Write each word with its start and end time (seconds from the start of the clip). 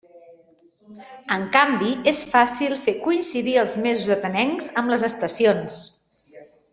En 1.35 1.43
canvi, 1.57 1.91
és 2.13 2.21
fàcil 2.33 2.73
fer 2.87 2.95
coincidir 3.05 3.53
els 3.65 3.75
mesos 3.87 4.09
atenencs 4.19 4.71
amb 4.83 4.95
les 4.97 5.05
estacions. 5.13 5.77